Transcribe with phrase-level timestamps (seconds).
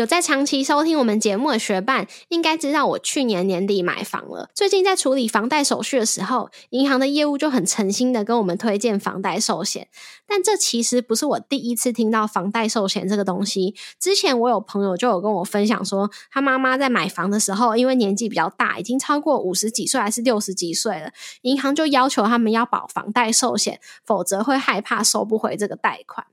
[0.00, 4.48] 有在长期收听我们节目的学伴，应该知道我去年年底买房了。
[4.54, 9.88] 最近在处理房贷手续的时候，银行的业务就很诚心的跟我们推荐房贷寿险。
[10.26, 13.74] 但这其实不是我第一次听到房贷寿险这个东西。
[13.98, 21.10] 之前我有朋友就有跟我分享说，他妈妈在买房的时候，因为年纪比较大，已经超过五十几岁还是六十几岁了，
[21.42, 26.26] 银行就要求他们要保房贷寿险，否则会害怕收不回这个贷款。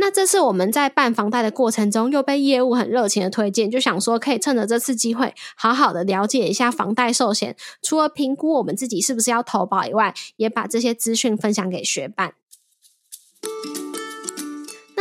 [0.00, 7.56] 那这次我们在办房贷的过程中，又被业务很热情的推荐，就想说可以趁着这次机会，好好的了解一下房贷寿险。
[7.82, 12.34] 除了评估我们自己是不是要投保以外，也把这些资讯分享给学伴。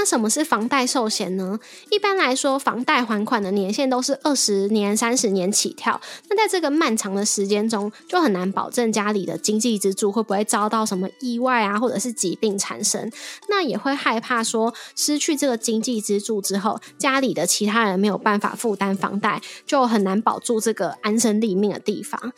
[0.08, 1.60] 什么是房贷寿险呢？
[1.90, 6.00] 一般来说，房贷还款的年限都是二十年、三十年起跳。
[6.30, 13.12] 那在这个漫长的时间中，就很难保证家里的经济支柱会不会遭到什么意外啊，或者是疾病产生。
[13.50, 22.31] 那也会害怕说失去这个经济支柱之后，家里的其他人没有办法负担房贷，就很难保住这个安身立命的地方。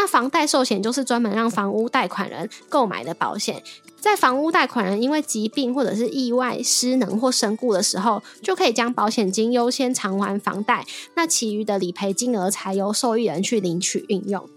[0.00, 3.60] 那房贷寿险就是专门让房屋贷款人购买的保险。
[4.00, 14.48] 在房屋贷款人因为疾病或者是意外失能或身故的时候，就可以将保险金优先偿还房贷，那其余的理赔金额才由受益人去领取运用。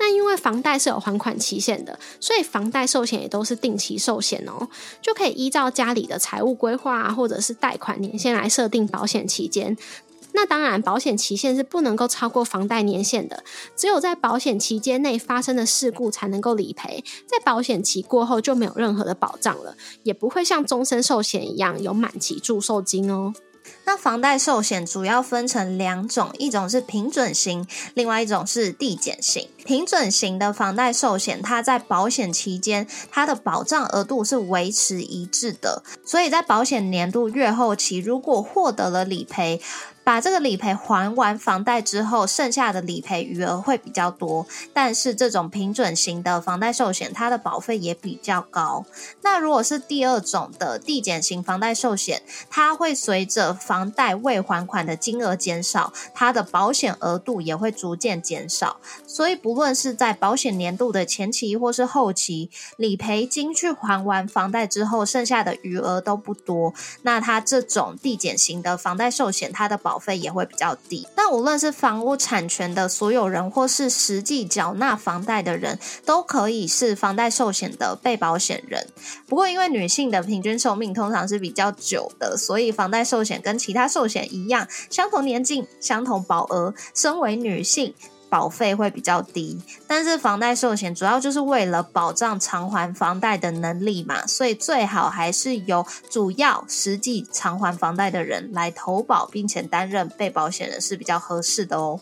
[0.00, 4.68] 那因为房贷是有还款期限的，所以房贷寿险也都是定期寿险哦，
[5.00, 9.76] 就可以依照家里的财务规划，或者是贷款年限来设定保险期间。
[10.40, 13.42] 那当然，保险期限是不能够超过房贷年限的，
[13.74, 23.32] 只有在保险期间内发生的事故才能够理赔，在保险期过后就没有任何的保障了，也不会像终身寿险一样有满期祝寿金哦。
[23.84, 29.48] 那房贷寿险主要分成两种，一种是平准型，另外一种是递减型。
[29.64, 39.60] 平准型的房贷寿险，它在保险期间，它的保障额度是维持一致的，所以在保险年度越后期，如果获得了理赔。
[40.08, 48.86] 把这个理赔还完房贷之后，剩下的理赔余额会比较多，但是这种平准型的房贷寿险，它的保费也比较高。
[49.20, 58.78] 那如果是第二种的递减型房贷寿险，它会随着房贷未还款的金额减少，它的保险额度也会逐渐减少。
[59.06, 62.48] 所以不论是在保险年度的前期或是后期，
[62.78, 66.72] 理赔金去还完房贷之后，剩下的余额都不多。
[67.02, 71.06] 那它这种递减型的房贷寿险，它的保费也会比较低。
[71.16, 78.86] 那无论是房屋产权的所有人，或是实际缴纳房贷的人，都可以是房贷寿险的被保险人。
[79.26, 86.74] 不过，因为女性的平均寿命通常是比较久的，所以房贷寿险跟其他寿险一样，相同年纪、相同保额。
[86.94, 87.94] 身为女性。
[88.28, 102.00] 保费会比较低，但是房贷寿险主要就是为了保障偿还房贷的能力嘛，所以最好还是由主要实际偿还房贷的人来投保，并且担任被保险人是比较合适的哦。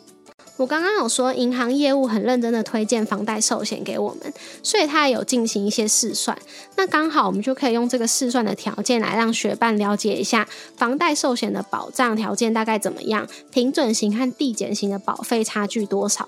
[0.57, 6.37] 我刚刚有说，银行业务很认真的推荐房贷寿险给我们，所以他也有进行一些试算。
[6.77, 16.27] 那刚好我们就可以用这个试算的条件来让学伴了解一下房贷寿险的保障条件大概怎么样，平准型和递减型的保费差距多少。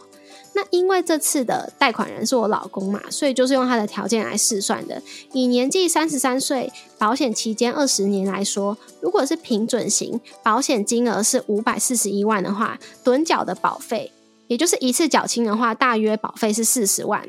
[0.54, 5.00] 那因为这次的贷款人是我老公嘛，所以就是用他的条件来试算的。
[5.32, 14.12] 以年纪三十三岁，保险期间二十年来说，如果是平准型，保险金额是五百四十一万的话，趸缴的保费。
[14.48, 17.28] 也就是一次缴清的话，大约保费是四十万。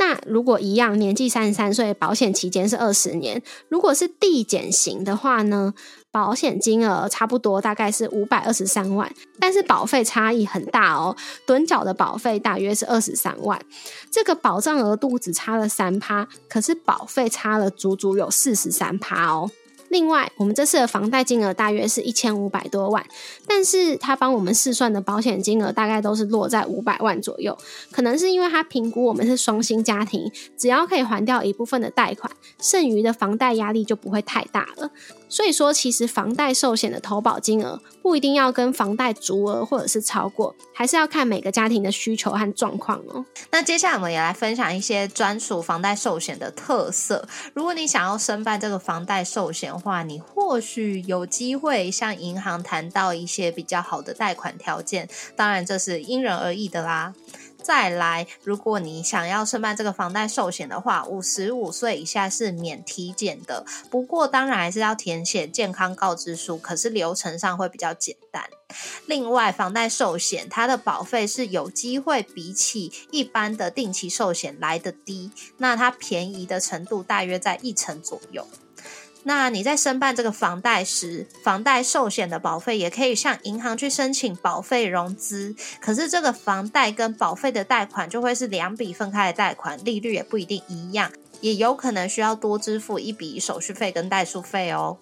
[0.00, 3.42] 那如果一样，年纪三十三岁，保险期间是二十年。
[3.68, 5.74] 如果是递减型的话呢，
[6.12, 11.16] 保险金额差不多大概是五百二十三万，但是保费差异很大哦。
[11.44, 13.60] 趸缴的保费大约是二十三万，
[14.08, 19.50] 这个保障额度只差了三趴，可是保费差了足足有四十三趴哦。
[19.88, 23.04] 另外，我们这次的房贷金额大约是一千五百多万，
[23.46, 27.56] 但是他帮我们试算的保险金额大概都是落在五百万左右。
[27.90, 32.30] 可能是因为他评估我们是双薪家庭，只要可以还掉一部分的贷款，
[32.60, 34.90] 剩余的房贷压力就不会太大了。
[35.30, 43.24] 所以说，其实房贷寿险的投保金额不一定要跟房贷足额或者是超过，还是要看每个家庭的需求和状况哦。
[43.50, 47.28] 那接下来我们也来分享一些专属房贷寿险的特色。
[47.52, 55.08] 如果你想要申办这个房贷寿险，话，你或许有机会向银行谈到一些比较好的贷款条件。
[55.36, 57.14] 当然，这是因人而异的啦。
[57.60, 63.66] 再来，如果你想要申办这个房贷寿险的话，五十五岁以下是免体检的。
[63.90, 68.44] 不过，当然还是要填写健康告知书，可是流程上会比较简单。
[69.06, 78.46] 另外，房贷寿险它的保费是有机会比起一般的定期寿险来的低，那它便宜的程度大约在一成左右。
[79.24, 85.54] 那你在申办这个房贷时，房贷寿险的保费也可以向银行去申请保费融资。
[85.80, 94.98] 可是这个房贷跟保费的贷款就会是两笔分开的贷款，利率也不一定一样，也有可能需要多支付一笔手续费跟代书费哦。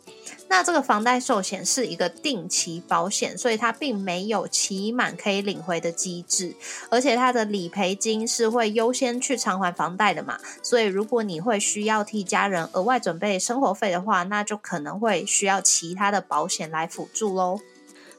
[0.49, 6.55] 那这个房贷寿险是一个定期保险，所以它并没有期满可以领回的机制，
[6.91, 10.39] 而且它的理赔金是会优先去偿还房贷的嘛。
[10.63, 17.61] 所以如果你会需要替家人额外准备生活费的话，那就可能会需要其他的保险来辅助喽。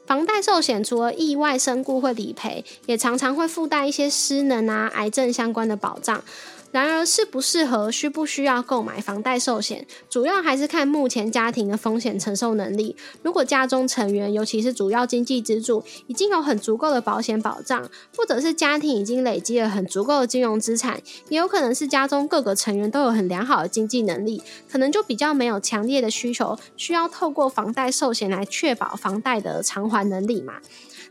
[0.06, 6.24] 房贷寿险除了意外身故会理赔，也常常会附带一些失能啊、癌症相关的保障。
[6.70, 12.94] 然而，适不适合、需不需要购买房贷寿险，主要还是看目前家庭的风险承受能力。
[13.22, 21.00] 如果家中成员，尤其是主要经济支柱，已经有很足够的保险保障，或者是家庭已经累积了很足够的金融资产，
[21.30, 30.54] 也有可能是家中各个成员都有很良好的经济能力，可能就比较没有强烈的需求，需要透过房贷寿险来确保房贷的偿还能力嘛。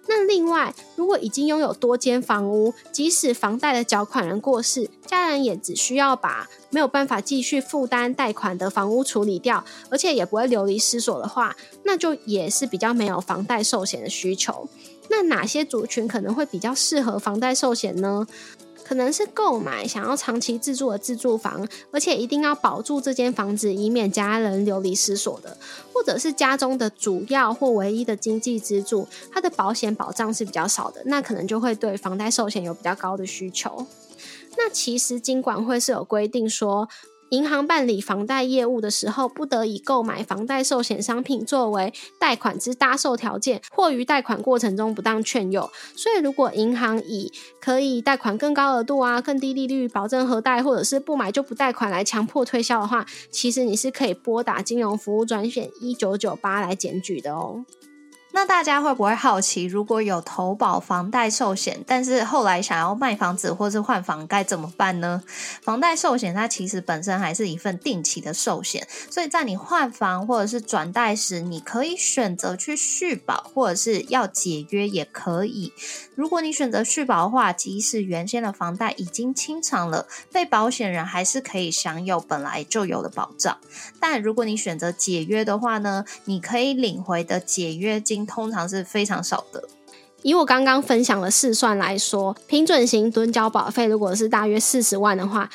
[0.09, 14.67] 那另外，如果已经拥有多间房屋，即使房贷的缴款人过世，家人也只需要把没有办法继续负担贷款的房屋处理掉，而且也不会流离失所的话，那就也是比较没有房贷寿险的需求。
[15.09, 18.27] 那哪些族群可能会比较适合房贷寿险呢？
[18.87, 25.57] 可能是购买想要长期自住的自住房，而且一定要保住这间房子，以免家人流离失所的，
[25.91, 33.85] 或者是家中的主要或唯一的经济支柱，它的保险保障是比较少的，那可能就会对房贷寿险有比较高的需求。
[34.57, 36.87] 那其实金管会是有规定说。
[37.29, 45.69] 银行办理房贷业务的时候，不得以购买房贷寿险商品作为贷款之搭售条件，或于贷款过程中不当劝诱。
[45.95, 57.65] 所以，如果银行以可以贷款更高额度啊、更低利率、保证核贷，或者是不买就不贷款来强迫推销的话，其实你是可以拨打金融服务专线一九九八来检举的哦。
[58.37, 65.23] 那大家会不会好奇，如果有投保房贷寿险，但是后来想要卖房子或是换房，该怎么办呢？
[65.63, 75.73] 房贷寿险它其实本身还是一份定期的寿险，所以在你换房或者是转贷时，你可以选择去续保，或者是要解约也可以。
[76.13, 83.57] 如果你选择续保的话，即使原先的房贷已经清偿了，被保险人还是可以享有本来就有的保障。
[83.99, 88.26] 但如果你选择解约的话呢，你可以领回的解约金。
[88.27, 89.63] 通常是非常少的。
[90.23, 95.49] 以我刚刚分享的试算来说，平准型蹲交保费如果是大约四十万的话，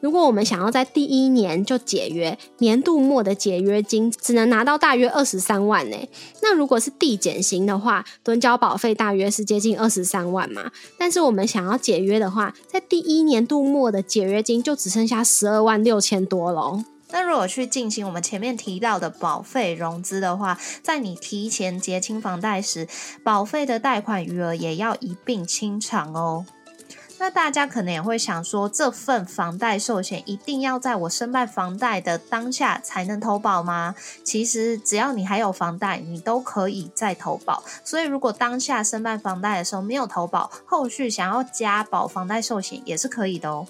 [0.00, 5.96] 如果我们想要在第一年就解约，年度末的解约金只能拿到大约二十三万呢。
[6.42, 10.70] 那如果是递减型的话，蹲交保费大约是接近二十三万嘛。
[10.96, 16.84] 但是我们想要解约的话，在第一年度末的解约金就只剩下十二万六千多喽。
[17.14, 22.88] 那如果去进行我们前面提到的保费融资的话，在你提前结清房贷时，
[23.22, 26.44] 保费的贷款余额也要一并清偿哦。
[27.20, 33.94] 那大家可能也会想说，这份房贷寿险一定要在我申办房贷的当下才能投保吗？
[34.24, 37.62] 其实只要你还有房贷，你都可以再投保。
[37.84, 43.68] 所以如果当下申办房贷的时候没有投保，后续想要加保房贷寿险也是可以的哦。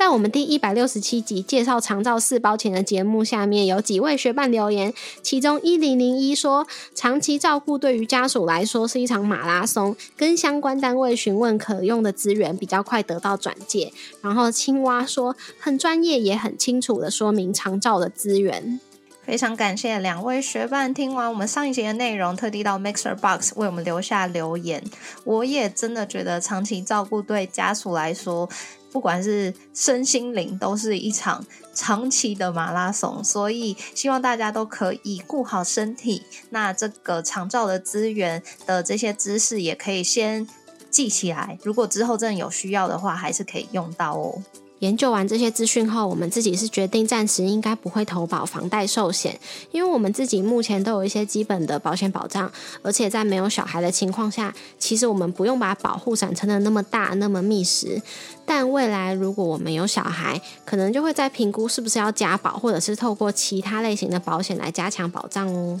[0.00, 13.92] 在我们第一百六十七集介绍长照四包前的节目下面，有几位学伴留言，其中一零零一说，长期照顾对于家属来说是一场马拉松，跟相关单位询问可用的资源，比较快得到转介。
[14.22, 18.80] 然后青蛙说，很专业也很清楚的说明长照的资源。
[19.26, 24.82] 非常感谢两位学伴听完我们上一节的内容，特地到 Mixer Box 为我们留下留言。
[25.24, 28.48] 我也真的觉得长期照顾对家属来说。
[28.92, 31.44] 不管是身心灵，都是一场
[31.74, 36.22] 长期的马拉松，所以希望大家都可以顾好身体。
[36.50, 40.46] 那这个长照的资源的这些知识，也可以先
[40.90, 41.58] 记起来。
[41.62, 44.42] 如果之后真的有需要的话，还是可以用到哦。
[44.80, 49.38] 研究完这些资讯后，我们自己是决定暂时应该不会投保房贷寿险，
[49.70, 52.50] 因为我们自己目前都有一些基本的保险保障，
[52.82, 58.02] 而且在没有小孩的情况下，其实我们不用把保护伞撑得那么大、那么密实。
[58.44, 65.80] 但未来如果我们有小孩，可能就会在评估是不是要加保，或者是透过其他类型的保险来加强保障哦。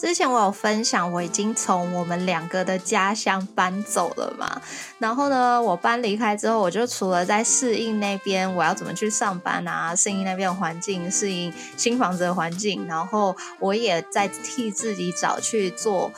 [0.00, 4.58] 之前我有分享，我已经从我们两个的家乡搬走了嘛。
[4.98, 16.10] 然后呢，我搬离开之后，我就除了在适应那边我要怎么去上班啊，适应那边的环境，适应新房子的环境，然后我也在替自己找去做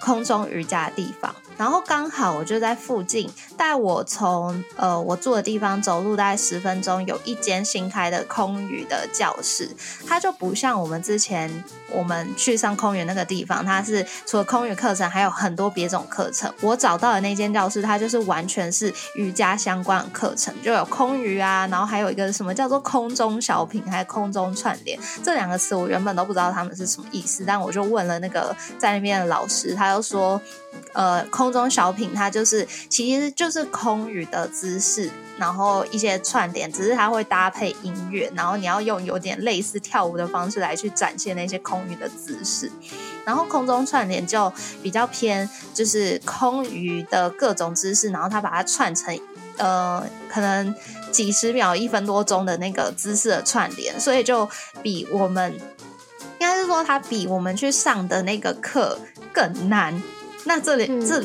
[0.00, 1.32] 空中瑜伽的地方。
[1.62, 9.70] 然后刚好我就在附近，带我从呃我住的地方走路大概十分钟，有一间新开的空余的教室，
[10.04, 16.52] 它就不像我们之前我们去上空余那个地方，它是除了空余课程，还有很多别种课程。
[16.62, 30.42] 我找到的那间教室，它就是完全是瑜伽相关的课程，就有空余啊，然后还有一个什么叫做空中小品，还有空中串联这两个词，我原本都不知道他们是什么意思，但我就问了那个在那边的老师，他就说。
[30.94, 42.70] 呃，空中小品它就是其实就是空余的姿势，然后一些串联，只是它会搭配音乐，然后你要用有点类似跳舞的方式来去展现那些空余的姿势。
[43.24, 49.16] 然后空中串联就比较偏就是空余的各种姿势，然后它把它串成
[49.58, 50.74] 呃可能
[51.12, 54.48] 几十秒、一分多钟的那个姿势的串联，所以就
[54.82, 55.60] 比我们应
[56.40, 58.98] 该是说它比我们去上的那个课
[59.32, 60.02] 更难。
[60.44, 61.22] 那这里这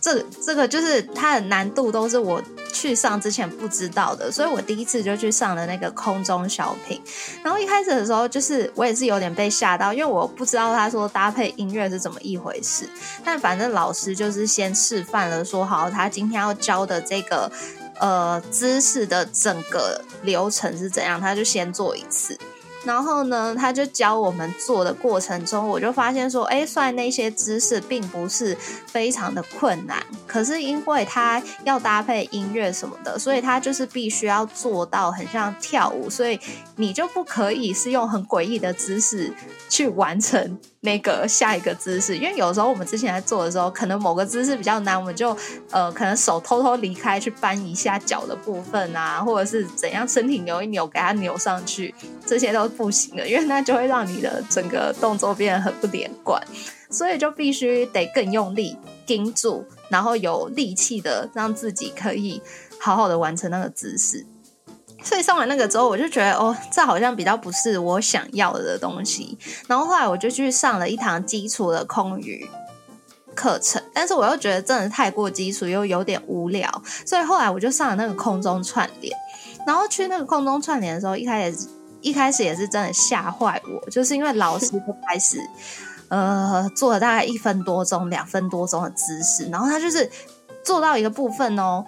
[0.00, 2.40] 这这个就是它的难度都是我
[2.72, 7.00] 去上之前不知道的，所以我第一次就去上了那个空中小品。
[7.42, 12.88] 然后一开始的时候，就是我也是有点被吓到，因为我不知道他说搭配音乐是怎么一回事。
[13.24, 17.50] 但反正老师就是先示范了，说好他今天要教的这个
[17.98, 22.38] 呃姿势的整个流程是怎样，他就先做一次。
[22.84, 28.56] 然后呢，他就教我们做的过程中，我就发现说，哎，算那些姿势并不是
[28.86, 36.38] 非常的困难，可是因为他要搭配音乐什么的，所以他就是必须要做到很像跳舞，所以
[36.76, 39.32] 你就不可以是用很诡异的姿势
[39.68, 40.58] 去完成。
[40.88, 45.36] 那个下一个姿势，因为有时候我们之前在做的时候，可能某个姿势比较难，我们就
[45.70, 56.42] 呃可能手偷偷离开去搬一下脚的部分啊，或者是怎样身体扭一扭给它扭上去，这些都不行的，因为那就会让你的整个动作变得很不连贯，
[56.88, 62.40] 所以就必须得更用力盯住，然后有力气的让自己可以
[62.80, 64.24] 好好的完成那个姿势。
[65.02, 69.38] 所以上完那个之后，我就觉得哦，这好像比较不是我想要的东西。
[69.66, 72.46] 然后后来我就去上了一堂基础的空余
[73.34, 76.70] 课程，但是我又觉得真的太过基础，又有点无聊。
[77.06, 79.16] 所以后来我就上了那个空中串联。
[79.66, 81.68] 然后去那个空中串联的时候，一开始
[82.00, 85.40] 一开始也是真的吓坏我，就是因为老师就开始
[86.08, 90.10] 呃做了大概一分多钟、两分多钟的姿势，然后他就是
[90.64, 91.84] 做到一个部分哦。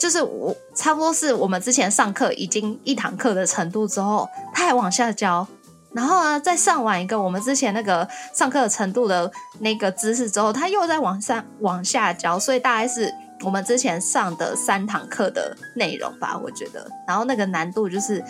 [0.00, 5.46] 就是我差不多是我们之前上课已经一堂课的程度之后，他还往下教，
[5.92, 13.12] 然后呢再上完一个我们之前那个上课的程度的那个知识之后，他又在往上往下教，所以大概是
[13.44, 16.90] 我们之前上的三堂课的内容吧，我觉得。
[17.06, 18.24] 然后那个难度就是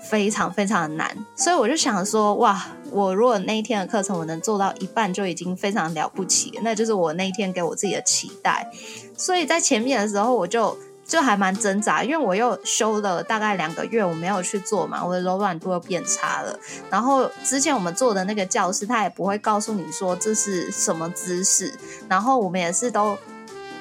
[0.00, 8.68] 非常非常的难，所以我就想说，哇，我如果那一天的课程我能做到一半，就已经非常了不起了，那就是我那一天给我自己的期待。
[9.16, 10.76] 所以在前面的时候，我就。
[11.12, 16.58] 就还蛮挣扎，因为我又休了大概两个月，我没有去做嘛，我的柔软度又变差了。
[16.88, 21.74] 然后之前我们做的那个教室，他也不会告诉你说这是什么姿势。
[22.08, 23.18] 然后我们也是都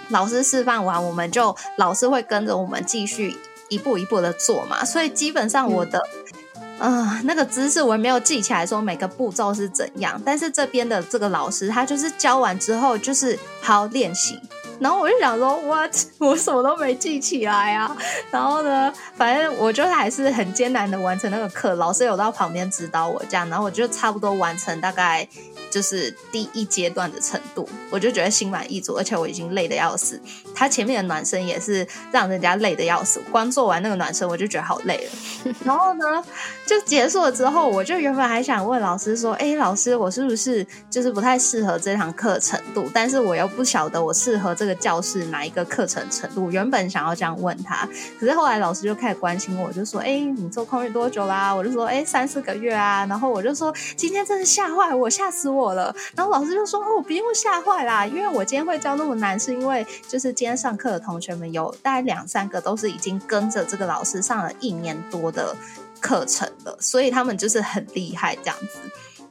[0.09, 3.38] 老师示范完，我们就老师会跟着我们继续
[3.69, 4.83] 一步一步的做嘛。
[4.83, 6.05] 所以基本上我的
[6.79, 10.21] 呃，那个姿势我也没有记起来，说每个步骤是怎样。
[10.25, 14.38] 但是这边的这个老师，他就是教完之后就是好练习。
[14.81, 15.95] 然后我就想说，what？
[16.19, 17.95] 我什么都没记起来啊。
[18.31, 25.27] 然后呢，反正我就还是很艰难的完成那个课，老师有到旁边指导我这样，然后我就差不多完成大概。
[25.69, 30.21] 就是第一阶段的程度，我就觉得心满意足，而且我已经累得要死。
[30.53, 35.53] 他前面的暖身也是让人家累得要死，光做完那个暖身我就觉得好累了。
[35.63, 36.21] 然后呢，
[36.65, 42.91] 就结束了之后，我就原本还想问老师说：“哎，老师，我是不是就是不太适合这堂课程度？
[42.93, 47.88] 但是我又不晓得我适合这个教室哪一个课程程度。”原本想要这样问他，
[48.20, 65.56] 可是后来老师就开始关心我，就说：“哎，你做空运多久啦？”我就说：“哎，三四个月啊。”然后我就说：“今天真是吓坏我，吓死我！”了，然后老师就说：“哦，不用吓坏啦，因为我今天会教那么难，是因为就是今天上课的同学们有大概两三个都是已经跟着这个老师上了一年多的
[66.00, 68.80] 课程了，所以他们就是很厉害这样子。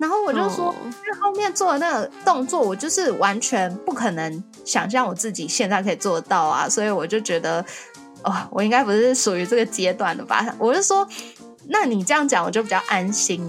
[0.01, 7.63] 然后我就说，因为后面做的那个动作，我就是完全不可能想象我自己现在可以做到啊，所以我就觉得，
[8.25, 10.55] 哦，我应该不是属于这个阶段的吧？
[10.59, 11.07] 我就说，
[11.69, 13.47] 那你这样讲，我就比较安心。”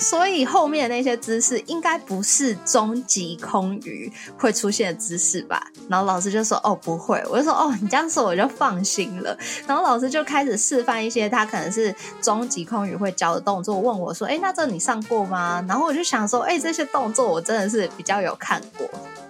[0.00, 5.62] 所以后面那些姿势应该不是终极空余会出现的姿势吧？
[5.90, 9.36] 然后老师就说：“哦，不会。”我就说：“哦，你这样说我就放心了。”
[9.68, 18.88] 然后老师就开始示范一些他可能是终极空余会教的动作，问我说：“哎，那这你上过吗？”然后我就想说：“哎，这些动作我真的是比较有看过。”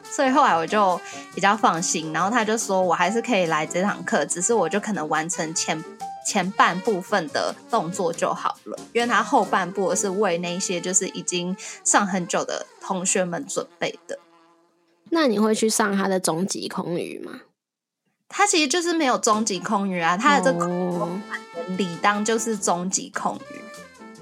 [0.09, 1.01] 所以后来我就
[1.35, 2.13] 比较放心。
[2.13, 5.83] 然后他就说：“我还是可以来这堂课，只是我就可能完成前。”
[6.27, 14.19] 前半部分的动作就好了，因为它后半部是为那些就是已经上很久的同学们准备的。
[15.11, 17.41] 那你会去上他的终极空余吗？
[18.29, 21.09] 他其实就是没有终极空余啊，他的这个
[21.77, 23.61] 理当就是终极空余，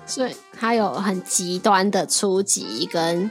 [0.07, 3.31] 所以他有很极端的初级跟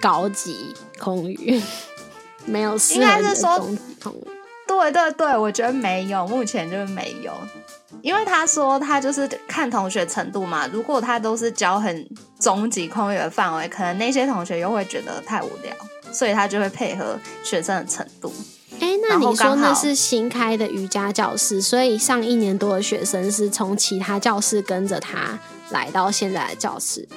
[0.00, 1.60] 高级空余，
[2.46, 4.28] 没有应该是说终极空余。
[4.68, 7.32] 对对对，我觉得没有，目前就是没有。
[8.06, 12.08] 因为他说他就是看同学程度嘛，如果他都是教很
[12.38, 15.74] 终极空域的范围，可能那些同学又会觉得太无聊，
[16.12, 18.32] 所以他就会配合学生的程度。
[18.78, 25.36] 哎，那你说那是新开的瑜伽教室，所以上一年多的学生是从其他教室跟着他
[25.70, 27.08] 来到现在的教室。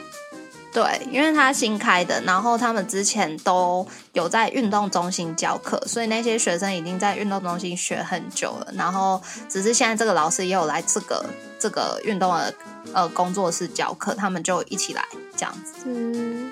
[0.72, 8.68] 对，因为他新开的，然后他们之前都有在运动中心教课，所以那些学生已经在运动中心学很久了。
[8.76, 11.26] 然后只是现在这个老师也有来这个
[11.58, 12.54] 这个运动的
[12.94, 15.04] 呃工作室教课，他们就一起来
[15.36, 15.74] 这样子。
[15.86, 16.52] 嗯，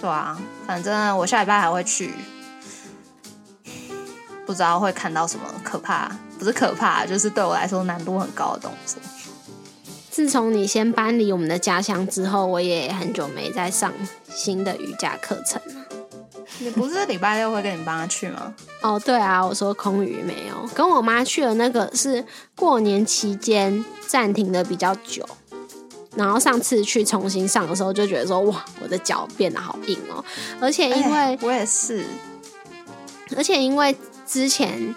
[0.00, 2.12] 对啊，反正我下礼拜还会去，
[4.44, 9.00] 不知道会看到什么可怕，不是可怕，就是对我来说难度很高的动作。
[10.12, 13.90] 自从你先搬离我们的家乡之后，我也很久没再上
[14.28, 15.86] 新的瑜伽课程了。
[16.58, 18.54] 你不是礼拜六会跟你妈去吗？
[18.82, 22.22] 哦，对啊，我说空余没有，跟我妈去了那个是
[22.54, 25.26] 过年期间暂停的比较久，
[26.14, 30.22] 然后上次去重新上的时候就觉得说哇，我的脚变得好硬哦，
[30.60, 32.04] 而且因为我也是，
[33.34, 33.96] 而且因为
[34.26, 34.94] 之前。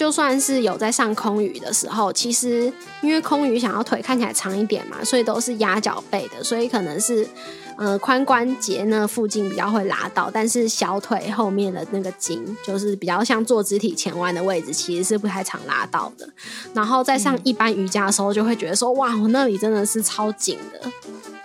[0.00, 7.28] 就算是有在上空余的时候，其实因为空余想要腿看起来长一点嘛，所以都是压脚背的，所以可能是
[7.76, 16.26] 呃髋关节那附近比较会拉到，但是小腿后面的那个筋，就是比较像坐姿体前弯的位置，其实是不太常拉到的。
[16.72, 20.90] 然后在上一般瑜伽的时候，就会觉得说哇，我那里真的是超紧的，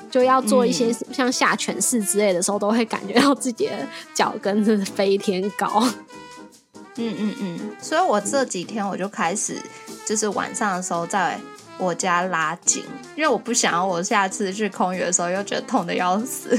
[0.10, 3.74] 就要做一些像下犬式之类的时候，都会感觉到自己的
[4.14, 5.86] 脚跟真的飞天高。
[6.98, 9.62] 嗯嗯嗯，所以我这几天我就开始，
[10.06, 11.40] 就是晚上的时候在
[11.78, 16.58] 我家拉筋，因为我不想要我下次去空余的时候又觉得痛的要死。